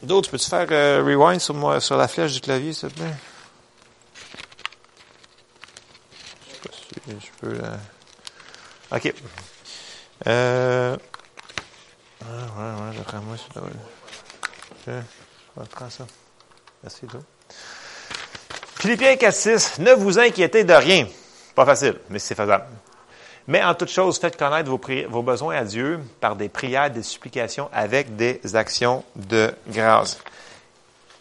[0.02, 3.14] D'autres, peux-tu faire euh, rewind sur, moi, sur la flèche du clavier, s'il te plaît?
[7.08, 7.58] Je peux.
[7.62, 7.76] Euh...
[8.96, 9.14] OK.
[10.26, 10.96] Euh.
[12.22, 13.60] Ah, ouais, ouais, je moi ça.
[14.86, 16.06] Je vais prendre ça.
[16.82, 17.20] Merci, toi.
[18.78, 19.78] Philippiens 4, 6.
[19.80, 21.06] Ne vous inquiétez de rien.
[21.54, 22.64] Pas facile, mais c'est faisable.
[23.48, 27.02] Mais en toute chose, faites connaître vos, vos, besoins à Dieu par des prières, des
[27.02, 30.18] supplications, avec des actions de grâce.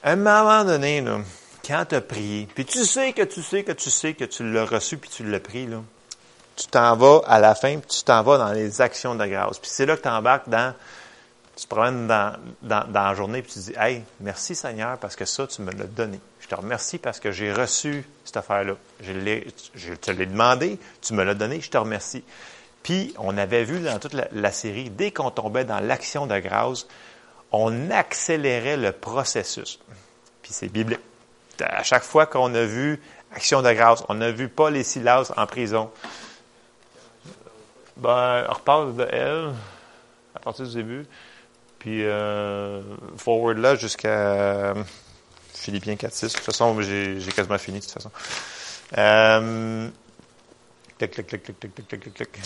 [0.04, 1.19] À un moment donné, là,
[1.67, 4.49] quand tu as prié, puis tu sais que tu sais que tu sais que tu
[4.49, 5.82] l'as reçu puis tu l'as pris, là,
[6.56, 9.60] tu t'en vas à la fin, puis tu t'en vas dans les actions de grâce.
[9.60, 10.73] Puis c'est là que tu embarques dans,
[11.56, 15.15] tu te promènes dans, dans, dans, la journée, puis tu dis, hey, merci Seigneur, parce
[15.15, 16.19] que ça, tu me l'as donné.
[16.39, 18.75] Je te remercie parce que j'ai reçu cette affaire-là.
[19.01, 19.41] Je,
[19.75, 22.23] je te l'ai demandé, tu me l'as donné, je te remercie.
[22.88, 26.88] Puis, on avait vu dans toute la, série, dès qu'on tombait dans l'action de grâce,
[27.51, 29.80] on accélérait le processus.
[30.41, 31.01] Puis c'est biblique.
[31.62, 33.02] À chaque fois qu'on a vu
[33.34, 35.91] action de grâce, on a vu Paul et Silas en prison.
[37.98, 39.54] Ben, on reparle de elle
[40.36, 41.06] à partir du début.
[41.80, 42.82] Puis, euh,
[43.17, 44.74] forward là jusqu'à
[45.54, 46.22] Philippiens 4-6.
[46.22, 48.12] De toute façon, j'ai quasiment fini, de toute façon.
[48.98, 49.89] Euh,
[50.98, 52.39] clic, clic, clic, clic, clic, clic, clic, clic.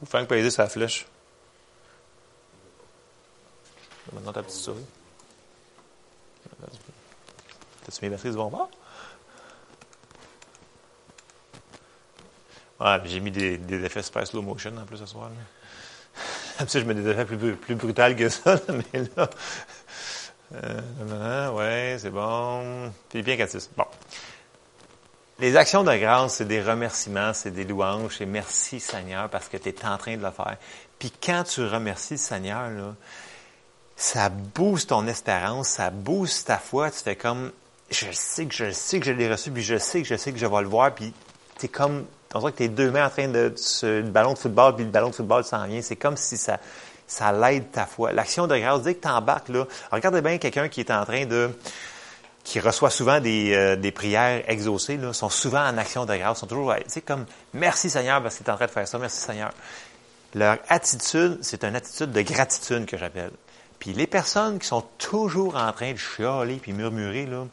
[0.00, 1.06] Ou Frank peut aider sa flèche?
[4.12, 4.84] Maintenant ta petite souris.
[7.88, 8.68] T'as-tu mes du bon bord?
[12.80, 15.30] Ouais, j'ai mis des, effets super slow motion en plus ce soir.
[16.68, 19.30] Je mets des effets plus, plus brutales que ça, mais là.
[20.54, 22.92] Euh, ouais, c'est bon.
[23.08, 23.86] Puis bien 4 Bon.
[25.38, 29.56] Les actions de grâce, c'est des remerciements, c'est des louanges, c'est merci Seigneur parce que
[29.56, 30.58] tu es en train de le faire.
[30.98, 32.94] Puis quand tu remercies Seigneur, là,
[33.96, 36.90] ça booste ton espérance, ça booste ta foi.
[36.90, 37.50] Tu fais comme,
[37.90, 40.32] je sais que je sais que je l'ai reçu, puis je sais que je sais
[40.32, 41.12] que je vais le voir, puis
[41.62, 44.76] es comme, on dirait que tes deux mains en train de, le ballon de football,
[44.76, 45.82] puis le ballon de football s'en vient.
[45.82, 46.58] C'est comme si ça,
[47.06, 48.12] ça l'aide ta foi.
[48.12, 51.24] L'action de grâce, dès que tu embarques là, regardez bien quelqu'un qui est en train
[51.26, 51.50] de,
[52.44, 56.38] qui reçoit souvent des, euh, des prières exaucées, là, sont souvent en action de grâce,
[56.38, 57.24] sont toujours, tu sais, comme
[57.54, 59.50] merci Seigneur parce qu'il est en train de faire ça, merci Seigneur.
[60.34, 63.30] Leur attitude, c'est une attitude de gratitude que j'appelle.
[63.78, 67.46] Puis les personnes qui sont toujours en train de chialer puis murmurer, là,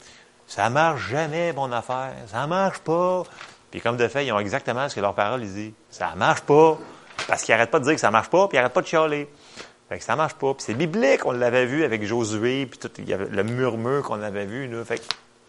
[0.48, 3.24] ça marche jamais, mon affaire, ça marche pas.
[3.72, 5.74] Puis comme de fait, ils ont exactement ce que leur parole disent.
[5.90, 6.78] Ça marche pas.
[7.28, 8.88] Parce qu'ils n'arrêtent pas de dire que ça marche pas, puis ils n'arrêtent pas de
[8.88, 9.28] chialer.
[9.90, 10.54] Fait que ça marche pas.
[10.54, 14.04] Puis c'est biblique, on l'avait vu avec Josué, puis tout, il y avait le murmure
[14.04, 14.68] qu'on avait vu.
[14.68, 14.84] Là.
[14.84, 15.04] Fait que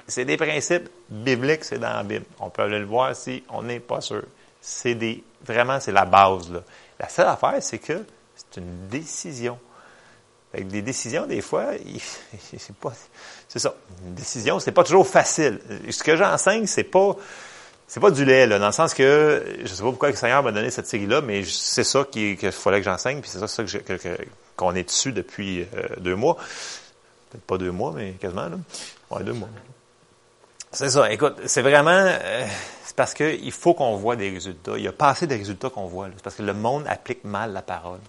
[0.06, 2.24] c'est des principes bibliques, c'est dans la Bible.
[2.38, 4.22] On peut aller le voir si on n'est pas sûr.
[4.60, 6.50] C'est des, vraiment, c'est la base.
[6.50, 6.60] Là.
[6.98, 8.04] La seule affaire, c'est que
[8.34, 9.58] c'est une décision.
[10.56, 11.66] Que des décisions, des fois,
[12.58, 12.92] c'est pas,
[13.48, 13.74] c'est ça.
[14.06, 15.60] Une décision, c'est pas toujours facile.
[15.90, 17.16] Ce que j'enseigne, c'est pas,
[17.86, 20.42] c'est pas du lait, là, dans le sens que je sais pas pourquoi le Seigneur
[20.42, 23.64] m'a donné cette série-là, mais c'est ça qu'il fallait que j'enseigne, puis c'est ça,
[24.56, 26.36] qu'on est dessus depuis euh, deux mois.
[27.30, 28.56] Peut-être pas deux mois, mais quasiment, là.
[29.10, 29.48] Ouais, deux mois.
[30.72, 31.10] C'est ça.
[31.12, 32.46] Écoute, c'est vraiment, euh,
[32.84, 34.72] c'est parce qu'il faut qu'on voit des résultats.
[34.76, 36.08] Il n'y a pas assez de résultats qu'on voit.
[36.14, 38.00] C'est parce que le monde applique mal la parole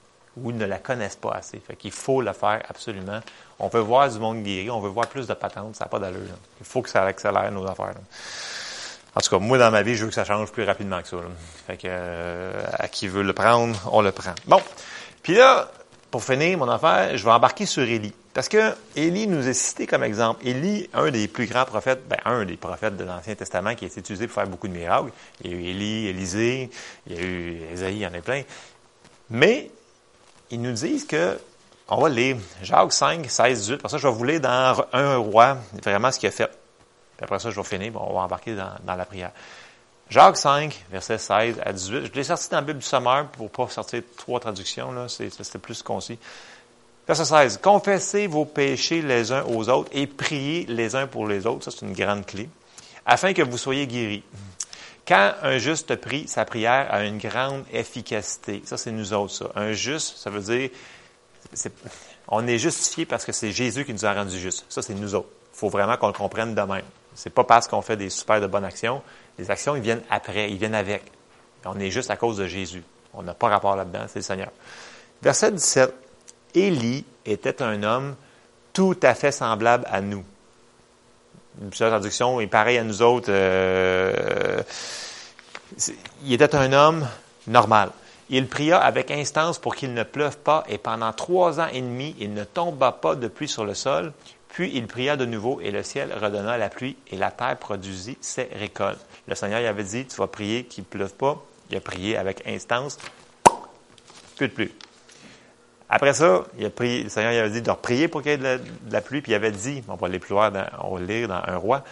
[0.44, 1.60] ou ne la connaissent pas assez.
[1.60, 3.20] Fait qu'il faut le faire absolument.
[3.60, 6.00] On veut voir du monde guéri, on veut voir plus de patentes, ça n'a pas
[6.00, 6.22] d'allure.
[6.60, 7.96] Il faut que ça accélère nos affaires.
[9.16, 11.08] En tout cas, moi, dans ma vie, je veux que ça change plus rapidement que
[11.08, 11.18] ça.
[11.66, 14.36] Fait que, euh, à qui veut le prendre, on le prend.
[14.46, 14.62] Bon.
[15.24, 15.72] Puis là,
[16.12, 18.14] pour finir mon affaire, je vais embarquer sur Élie.
[18.34, 20.46] Parce que Élie nous est cité comme exemple.
[20.46, 23.88] Élie, un des plus grands prophètes, ben, un des prophètes de l'Ancien Testament qui a
[23.88, 25.10] été utilisé pour faire beaucoup de miracles.
[25.44, 26.70] Il y a eu Élie, Élisée,
[27.08, 28.44] il y a eu Ésaïe, il y en a plein.
[29.32, 29.72] Mais,
[30.52, 31.40] ils nous disent que,
[31.90, 33.78] on va lire Jacques 5, 16, 18.
[33.78, 36.48] Pour ça, je vais vous lire dans un roi, vraiment ce qu'il a fait.
[36.48, 37.94] Puis après ça, je vais finir.
[37.96, 39.32] On va embarquer dans, la prière.
[40.10, 42.06] Jacques 5, versets 16 à 18.
[42.08, 44.92] Je l'ai sorti dans la Bible du Sommeur pour pas sortir trois traductions.
[44.92, 45.08] Là.
[45.08, 46.20] C'était plus concis.
[47.08, 47.60] Verset 16.
[47.62, 51.66] Confessez vos péchés les uns aux autres et priez les uns pour les autres.
[51.66, 52.50] Ça, c'est une grande clé.
[53.06, 54.24] Afin que vous soyez guéris.
[55.08, 58.62] Quand un juste prie, sa prière a une grande efficacité.
[58.66, 59.46] Ça, c'est nous autres, ça.
[59.56, 60.70] Un juste, ça veut dire,
[62.28, 64.66] on est justifié parce que c'est Jésus qui nous a rendu juste.
[64.68, 65.30] Ça, c'est nous autres.
[65.54, 66.84] Il faut vraiment qu'on le comprenne de même.
[67.16, 69.02] C'est pas parce qu'on fait des super de bonnes actions.
[69.40, 71.04] Les actions, ils viennent après, ils viennent avec.
[71.66, 72.84] On est juste à cause de Jésus.
[73.14, 74.52] On n'a pas rapport là-dedans, c'est le Seigneur.
[75.22, 75.94] Verset 17.
[76.54, 78.16] Élie était un homme
[78.74, 80.24] tout à fait semblable à nous.
[81.70, 83.30] Plusieurs traductions, est pareil à nous autres.
[83.30, 84.62] Euh,
[86.24, 87.08] il était un homme
[87.48, 87.92] normal.
[88.30, 92.16] Il pria avec instance pour qu'il ne pleuve pas, et pendant trois ans et demi,
[92.20, 94.12] il ne tomba pas de pluie sur le sol.
[94.50, 98.18] Puis il pria de nouveau et le ciel redonna la pluie et la terre produisit
[98.22, 99.06] ses récoltes.
[99.28, 101.44] Le Seigneur lui avait dit, tu vas prier qu'il ne pleuve pas.
[101.70, 102.98] Il a prié avec instance.
[104.36, 104.72] Plus de pluie.
[105.90, 108.60] Après ça, il le Seigneur lui avait dit de prier pour qu'il y ait de
[108.92, 111.42] la, pluie, puis il avait dit, on va, les plus dans, on va lire dans
[111.46, 111.84] un roi,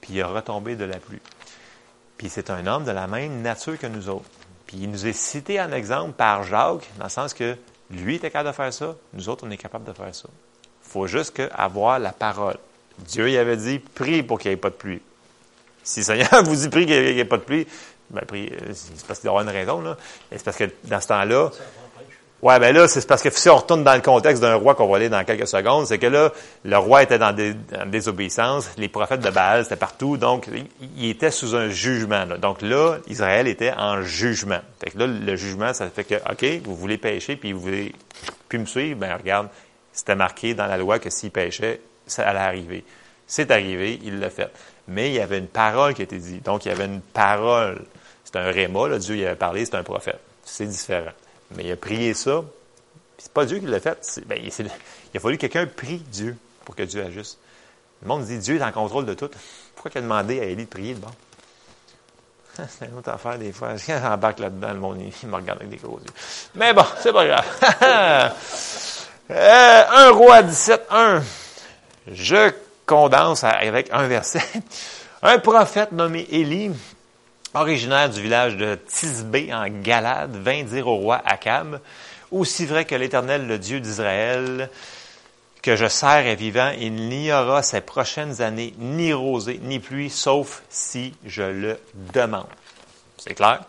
[0.00, 1.20] puis il a retombé de la pluie.
[2.18, 4.28] Puis c'est un homme de la même nature que nous autres.
[4.66, 7.56] Puis il nous est cité en exemple par Jacques, dans le sens que
[7.90, 10.28] lui était capable de faire ça, nous autres, on est capable de faire ça
[10.86, 12.56] faut juste que avoir la parole.
[12.98, 15.02] Dieu il avait dit, prie pour qu'il n'y ait pas de pluie.
[15.82, 17.66] Si le Seigneur vous dit, prie qu'il n'y ait pas de pluie,
[18.08, 18.22] ben,
[18.72, 19.96] c'est parce qu'il doit une raison, là.
[20.30, 21.50] c'est parce que dans ce temps-là,
[22.42, 24.86] Ouais, ben là, c'est parce que si on retourne dans le contexte d'un roi qu'on
[24.88, 26.32] va aller dans quelques secondes, c'est que là,
[26.64, 30.46] le roi était dans des, en désobéissance, les prophètes de Baal, c'était partout, donc
[30.98, 32.26] il était sous un jugement.
[32.38, 34.60] Donc là, Israël était en jugement.
[34.80, 37.94] Fait que là, le jugement, ça fait que, OK, vous voulez pécher, puis vous voulez
[38.50, 39.48] plus me suivre, ben regarde,
[39.92, 42.84] c'était marqué dans la loi que s'il péchait, ça allait arriver.
[43.26, 44.50] C'est arrivé, il l'a fait.
[44.88, 46.44] Mais il y avait une parole qui été dite.
[46.44, 47.82] Donc, il y avait une parole.
[48.24, 50.20] C'est un réma, là, Dieu il avait parlé, c'est un prophète.
[50.44, 51.12] C'est différent.
[51.54, 52.42] Mais il a prié ça.
[53.18, 54.20] C'est pas Dieu qui l'a fait.
[54.26, 57.38] Ben, il, a fallu que quelqu'un prie Dieu pour que Dieu agisse.
[58.02, 59.30] Le monde dit Dieu est en contrôle de tout.
[59.74, 61.10] Pourquoi il a demandé à Élie de prier de bon?
[62.68, 63.74] C'est une autre affaire des fois.
[63.86, 66.12] Quand j'embarque là-dedans, le monde, il me regarde avec des gros yeux.
[66.54, 67.44] Mais bon, c'est pas grave.
[69.30, 71.22] euh, 1 roi 17, 1.
[72.08, 72.52] Je
[72.86, 74.42] condense avec un verset.
[75.22, 76.70] Un prophète nommé Élie
[77.56, 81.80] originaire du village de Tisbé en Galade, vint dire au roi Akab,
[82.30, 84.68] Aussi vrai que l'Éternel, le Dieu d'Israël,
[85.62, 90.10] que je sers est vivant, il n'y aura ces prochaines années ni rosée, ni pluie,
[90.10, 91.78] sauf si je le
[92.12, 92.46] demande.
[93.16, 93.64] C'est clair?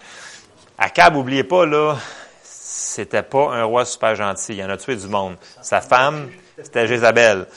[0.77, 1.97] Akab, oubliez pas, là,
[2.43, 4.53] c'était pas un roi super gentil.
[4.53, 5.37] Il en a tué du monde.
[5.61, 6.29] Sa femme,
[6.61, 7.47] c'était Jézabel.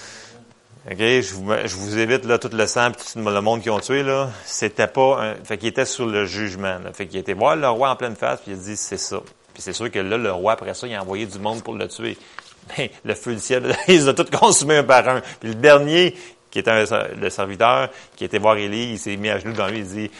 [0.86, 3.68] OK, je vous, je vous évite là tout le sang et tout le monde qui
[3.68, 6.78] ont tué là, c'était pas un, fait qu'il était sur le jugement.
[6.78, 6.92] Là.
[6.94, 9.20] Fait qu'il était voir le roi en pleine face puis il a dit c'est ça.
[9.52, 11.74] Puis c'est sûr que là le roi après ça il a envoyé du monde pour
[11.74, 12.16] le tuer.
[12.78, 15.20] Mais le feu du ciel, il les a tous consumés un par un.
[15.38, 16.14] Puis le dernier
[16.50, 19.80] qui était le serviteur qui était voir Élie, il s'est mis à genoux devant lui,
[19.80, 20.10] il dit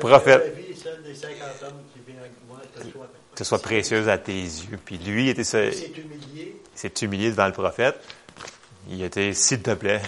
[0.00, 0.52] prophète
[3.38, 4.80] que ce soit précieuse à tes yeux.
[4.84, 6.56] Puis lui, il était s'est humilié.
[6.74, 7.94] s'est humilié devant le prophète.
[8.90, 10.00] Il était, s'il te plaît.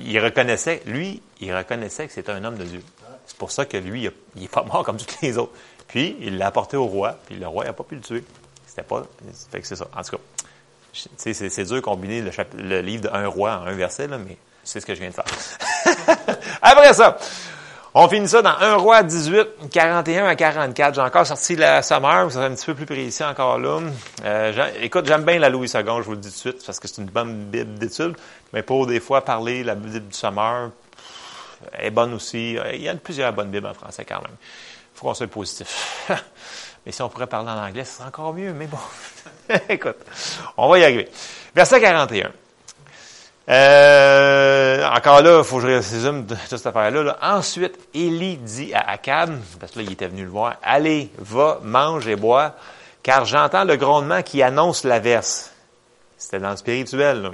[0.00, 2.82] Il reconnaissait, lui, il reconnaissait que c'était un homme de Dieu.
[3.26, 5.52] C'est pour ça que lui, il n'est pas mort comme tous les autres.
[5.88, 8.24] Puis, il l'a apporté au roi, puis le roi n'a pas pu le tuer.
[8.66, 9.04] C'était pas.
[9.50, 9.88] Fait que c'est ça.
[9.96, 10.22] En tout cas,
[11.16, 14.80] c'est, dur de combiner le, le livre d'un roi en un verset, là, mais c'est
[14.80, 15.24] ce que je viens de faire.
[16.62, 17.18] Après ça,
[18.00, 20.94] on finit ça dans 1 roi 18, 41 à 44.
[20.94, 23.80] J'ai encore sorti la Summer, c'est un petit peu plus précis encore là.
[24.24, 26.78] Euh, écoute, j'aime bien la Louis II, je vous le dis tout de suite, parce
[26.78, 28.16] que c'est une bonne Bible d'étude.
[28.52, 30.70] Mais pour des fois parler la Bible du Summer,
[31.76, 32.56] est bonne aussi.
[32.72, 34.36] Il y a plusieurs bonnes Bibles en français quand même.
[34.40, 36.06] Il faut qu'on soit positif.
[36.86, 38.78] mais si on pourrait parler en anglais, c'est encore mieux, mais bon.
[39.68, 39.96] écoute,
[40.56, 41.08] on va y arriver.
[41.52, 42.30] Verset 41.
[43.48, 47.16] Euh, encore là, il faut que je résume toute cette affaire-là.
[47.22, 51.58] Ensuite, Élie dit à Akab, parce que là, il était venu le voir, allez, va,
[51.62, 52.54] mange et bois,
[53.02, 55.50] car j'entends le grondement qui annonce la verse.
[56.18, 57.30] C'était dans le spirituel.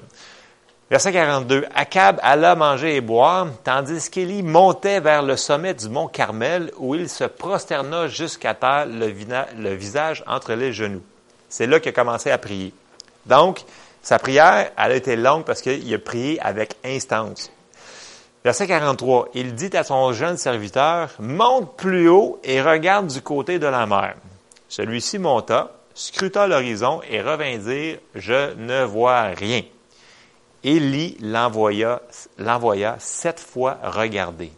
[0.88, 1.64] Verset 42.
[1.74, 6.94] Akab alla manger et boire, tandis qu'Élie montait vers le sommet du mont Carmel, où
[6.94, 9.12] il se prosterna jusqu'à terre, le,
[9.58, 11.02] le visage entre les genoux.
[11.48, 12.72] C'est là qu'il a commencé à prier.
[13.26, 13.64] Donc,
[14.04, 17.50] sa prière, elle a été longue parce qu'il a prié avec instance.
[18.44, 23.58] Verset 43, il dit à son jeune serviteur, monte plus haut et regarde du côté
[23.58, 24.16] de la mer.
[24.68, 29.62] Celui-ci monta, scruta l'horizon et revint dire, je ne vois rien.
[30.62, 32.02] Élie l'envoya,
[32.36, 34.52] l'envoya sept fois regarder.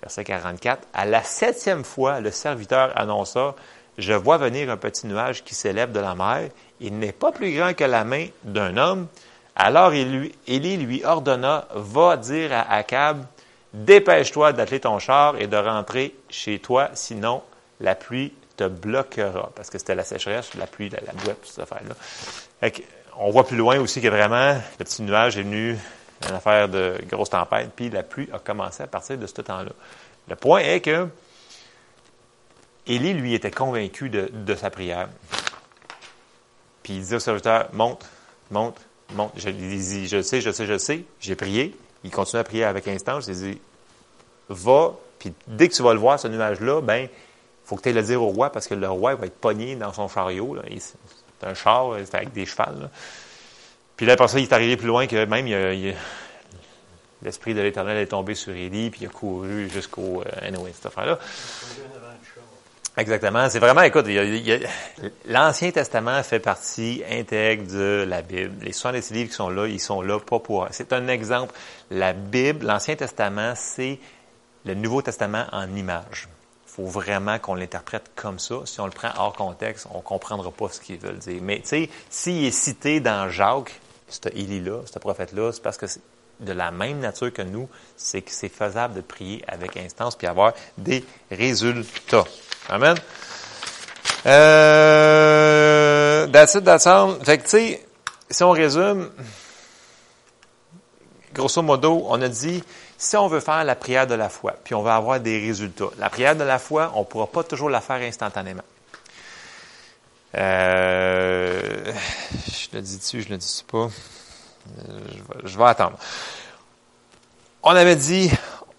[0.00, 3.54] Verset 44, à la septième fois, le serviteur annonça,
[3.98, 6.48] je vois venir un petit nuage qui s'élève de la mer
[6.80, 9.06] il n'est pas plus grand que la main d'un homme.
[9.56, 13.24] Alors Élie lui ordonna, va dire à Akab,
[13.72, 17.42] dépêche-toi d'atteler ton char et de rentrer chez toi, sinon
[17.80, 19.50] la pluie te bloquera.
[19.54, 22.70] Parce que c'était la sécheresse, la pluie, la, la toute cette affaire-là.
[23.16, 25.76] On voit plus loin aussi que vraiment, le petit nuage est venu,
[26.28, 29.72] une affaire de grosse tempête, puis la pluie a commencé à partir de ce temps-là.
[30.28, 31.08] Le point est que
[32.86, 35.08] Élie, lui, était convaincu de sa prière.
[36.88, 38.06] Puis il dit au serviteur, monte,
[38.50, 38.80] monte,
[39.12, 39.32] monte.
[39.36, 41.04] Je je sais, je sais, je sais.
[41.20, 41.76] J'ai prié.
[42.02, 43.26] Il continue à prier avec instance.
[43.26, 43.60] Il dit,
[44.48, 47.08] va, puis dès que tu vas le voir, ce nuage-là, ben,
[47.66, 49.76] faut que tu ailles le dire au roi parce que le roi va être pogné
[49.76, 50.56] dans son chariot.
[50.78, 52.88] C'est un char, c'est avec des chevals.
[53.98, 55.94] Puis là, après ça, il est arrivé plus loin que même
[57.20, 60.86] l'Esprit de l'Éternel est tombé sur Élie, puis il a couru jusqu'au euh, anyway, cette
[60.86, 61.18] affaire-là.
[62.98, 63.48] Exactement.
[63.48, 64.06] C'est vraiment, écoute,
[65.26, 68.56] l'Ancien Testament fait partie intègre de la Bible.
[68.60, 70.66] Les 70 livres qui sont là, ils sont là pas pour...
[70.72, 71.54] C'est un exemple.
[71.92, 74.00] La Bible, l'Ancien Testament, c'est
[74.64, 76.28] le Nouveau Testament en image.
[76.66, 78.56] Il faut vraiment qu'on l'interprète comme ça.
[78.64, 81.40] Si on le prend hors contexte, on comprendra pas ce qu'ils veulent dire.
[81.40, 85.86] Mais tu sais, s'il est cité dans Jacques, ce Élie-là, ce prophète-là, c'est parce que
[86.40, 90.26] de la même nature que nous, c'est que c'est faisable de prier avec instance puis
[90.26, 92.24] avoir des résultats.
[92.68, 92.96] Amen.
[94.26, 96.26] Euh.
[97.24, 97.86] Fait que, tu sais,
[98.30, 99.10] si on résume,
[101.32, 102.62] grosso modo, on a dit,
[102.96, 105.90] si on veut faire la prière de la foi, puis on veut avoir des résultats,
[105.98, 108.62] la prière de la foi, on ne pourra pas toujours la faire instantanément.
[110.36, 111.92] Euh,
[112.46, 113.88] je le dis-tu, je le dis pas?
[114.88, 115.00] Euh,
[115.44, 115.96] je, vais, attendre.
[117.62, 118.30] On avait dit,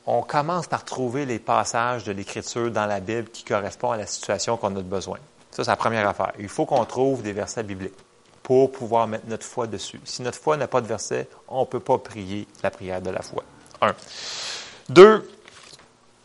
[0.06, 4.08] on commence par trouver les passages de l'Écriture dans la Bible qui correspondent à la
[4.08, 5.18] situation qu'on a besoin.
[5.52, 6.34] Ça, c'est la première affaire.
[6.40, 7.98] Il faut qu'on trouve des versets bibliques
[8.44, 10.00] pour pouvoir mettre notre foi dessus.
[10.06, 13.10] Si notre foi n'a pas de verset, on ne peut pas prier la prière de
[13.10, 13.44] la foi.
[13.82, 13.94] Un.
[14.90, 15.30] Deux,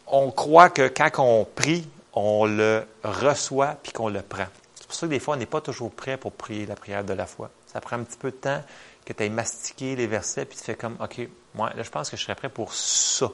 [0.07, 4.47] on croit que quand on prie, on le reçoit puis qu'on le prend.
[4.75, 7.05] C'est pour ça que des fois, on n'est pas toujours prêt pour prier la prière
[7.05, 7.51] de la foi.
[7.67, 8.63] Ça prend un petit peu de temps
[9.05, 11.21] que tu aies mastiqué les versets puis tu fais comme, OK,
[11.55, 13.31] moi, là, je pense que je serais prêt pour ça.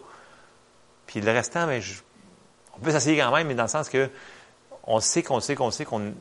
[1.06, 1.83] Puis le restant, ben,
[2.76, 4.11] on peut s'essayer quand même, mais dans le sens que
[4.85, 6.14] on sait qu'on sait qu'on sait qu'on.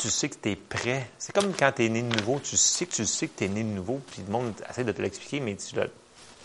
[0.00, 1.08] Tu sais que tu es prêt.
[1.18, 2.40] C'est comme quand tu es né de nouveau.
[2.40, 4.00] Tu sais que tu sais que tu es né de nouveau.
[4.10, 5.76] Puis le monde essaie de te l'expliquer, mais tu,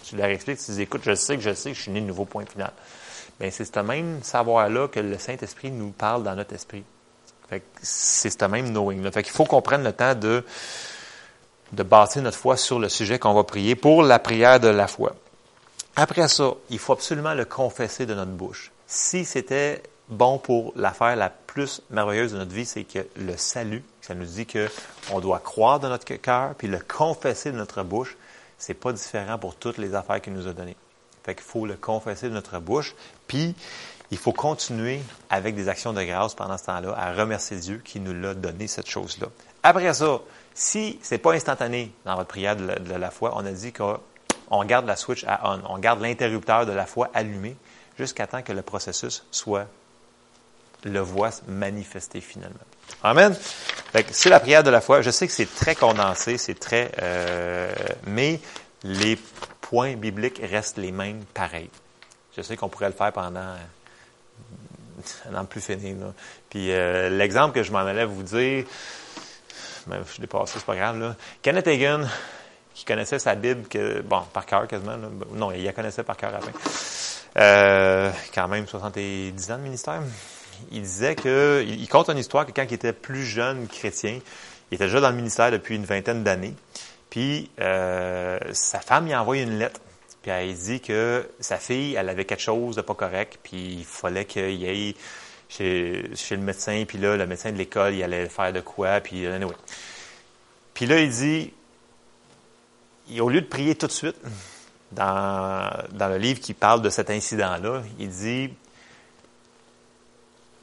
[0.03, 2.01] tu leur expliques, tu dis écoute, je sais que je sais que je suis né
[2.01, 2.71] de nouveau, point final.
[3.39, 6.83] Bien, c'est ce même savoir-là que le Saint-Esprit nous parle dans notre esprit.
[7.81, 9.11] c'est ce même knowing-là.
[9.11, 10.45] Fait qu'il faut qu'on prenne le temps de,
[11.73, 14.87] de bâtir notre foi sur le sujet qu'on va prier pour la prière de la
[14.87, 15.13] foi.
[15.95, 18.71] Après ça, il faut absolument le confesser de notre bouche.
[18.87, 23.83] Si c'était bon pour l'affaire la plus merveilleuse de notre vie, c'est que le salut,
[24.01, 24.69] ça nous dit que
[25.11, 28.17] on doit croire de notre cœur, puis le confesser de notre bouche,
[28.57, 30.77] c'est pas différent pour toutes les affaires qu'il nous a données.
[31.23, 32.95] Fait qu'il faut le confesser de notre bouche,
[33.27, 33.55] puis
[34.11, 37.99] il faut continuer avec des actions de grâce pendant ce temps-là à remercier Dieu qui
[37.99, 39.27] nous l'a donné cette chose-là.
[39.63, 40.19] Après ça,
[40.53, 44.85] si c'est pas instantané dans votre prière de la, foi, on a dit qu'on garde
[44.85, 47.55] la switch à on, on garde l'interrupteur de la foi allumé
[47.97, 49.67] jusqu'à temps que le processus soit
[50.83, 52.59] le voit manifester finalement.
[53.03, 53.35] Amen.
[54.11, 55.01] C'est la prière de la foi.
[55.01, 57.73] Je sais que c'est très condensé, c'est très, euh,
[58.05, 58.39] mais
[58.83, 59.17] les
[59.61, 61.69] points bibliques restent les mêmes pareils.
[62.35, 63.39] Je sais qu'on pourrait le faire pendant
[65.31, 65.95] un an plus fini.
[66.49, 68.65] Puis euh, l'exemple que je m'en allais vous dire,
[69.87, 70.99] je l'ai passé, c'est pas grave.
[70.99, 71.15] Là.
[71.41, 72.07] Kenneth Hagin,
[72.73, 74.97] qui connaissait sa Bible, que, bon, par cœur quasiment.
[75.33, 76.53] Non, il la connaissait par cœur à peine.
[77.37, 80.01] Euh, quand même 70 ans de ministère
[80.71, 84.19] il disait que, il, compte une histoire que quand il était plus jeune chrétien,
[84.71, 86.53] il était déjà dans le ministère depuis une vingtaine d'années,
[87.09, 89.79] puis euh, sa femme lui a envoyé une lettre.
[90.21, 93.85] Puis elle dit que sa fille, elle avait quelque chose de pas correct, puis il
[93.85, 94.95] fallait qu'il aille
[95.57, 99.25] chez, le médecin, puis là, le médecin de l'école, il allait faire de quoi, puis
[99.27, 99.53] anyway.
[100.73, 101.53] Puis là, il dit,
[103.19, 104.17] au lieu de prier tout de suite,
[104.91, 108.51] dans, dans le livre qui parle de cet incident-là, il dit,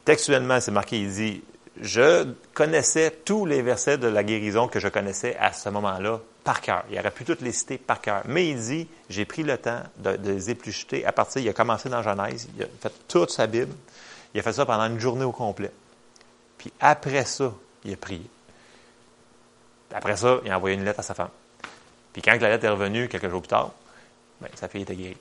[0.05, 1.43] Textuellement, c'est marqué, il dit,
[1.81, 6.61] je connaissais tous les versets de la guérison que je connaissais à ce moment-là par
[6.61, 6.85] cœur.
[6.91, 8.23] Il aurait pu toutes les citer par cœur.
[8.27, 11.05] Mais il dit, j'ai pris le temps de, les éplucher.
[11.05, 13.73] À partir, il a commencé dans Genèse, il a fait toute sa Bible.
[14.35, 15.71] Il a fait ça pendant une journée au complet.
[16.59, 17.53] Puis après ça,
[17.85, 18.29] il a prié.
[19.93, 21.31] Après ça, il a envoyé une lettre à sa femme.
[22.13, 23.73] Puis quand la lettre est revenue, quelques jours plus tard,
[24.41, 25.17] ben, sa fille était guérie.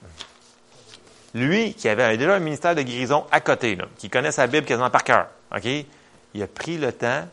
[1.33, 4.89] Lui, qui avait déjà un ministère de guérison à côté, qui connaît sa Bible quasiment
[4.89, 5.27] par cœur?
[6.33, 7.27] Il a pris le temps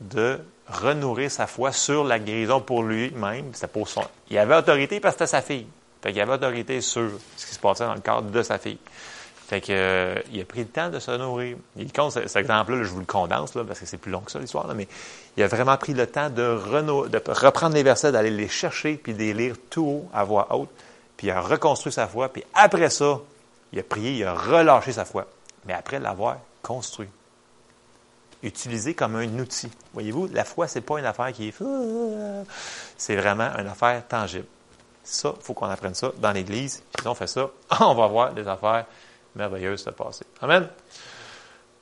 [0.00, 3.50] de renourrir sa foi sur la guérison pour lui-même.
[3.54, 4.04] C'était pour son.
[4.30, 5.66] Il avait autorité parce que c'était sa fille.
[6.02, 8.78] Fait qu'il avait autorité sur ce qui se passait dans le cadre de sa fille.
[9.46, 11.56] Fait que, euh, il a pris le temps de se nourrir.
[11.76, 14.40] Il compte cet exemple-là, je vous le condense, parce que c'est plus long que ça,
[14.40, 14.88] l'histoire, mais
[15.36, 16.58] il a vraiment pris le temps de,
[17.28, 20.70] reprendre les versets, d'aller les chercher, puis de les lire tout haut, à voix haute,
[21.16, 23.20] puis il a reconstruit sa foi, puis après ça,
[23.72, 25.26] il a prié, il a relâché sa foi.
[25.64, 27.08] Mais après l'avoir construit,
[28.42, 29.70] utilisé comme un outil.
[29.94, 31.54] Voyez-vous, la foi, c'est pas une affaire qui est...
[32.98, 34.46] C'est vraiment une affaire tangible.
[35.04, 36.82] Ça, il faut qu'on apprenne ça dans l'Église.
[37.00, 37.48] Si on fait ça,
[37.80, 38.86] on va voir des affaires
[39.36, 40.24] merveilleuses se passer.
[40.40, 40.68] Amen.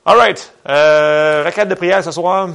[0.05, 0.53] All right.
[0.67, 2.49] Euh, requête de prière ce soir.